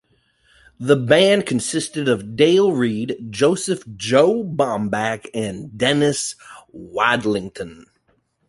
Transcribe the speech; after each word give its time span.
The 0.79 0.95
band 0.95 1.45
consisted 1.45 2.07
of 2.07 2.35
Dale 2.35 2.71
Reed, 2.71 3.27
Joseph 3.29 3.83
"Joe" 3.97 4.43
Bomback 4.43 5.29
and 5.31 5.77
Dennis 5.77 6.35
Wadlington. 6.73 7.83